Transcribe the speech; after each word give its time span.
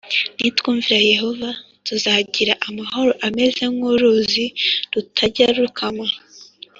Nitwumvira 0.39 0.99
Yehova 1.13 1.49
tuzagira 1.85 2.53
amahoro 2.67 3.11
ameze 3.27 3.63
nk 3.73 3.81
uruzi 3.91 4.45
rutajya 4.93 5.47
rukama 5.57 6.07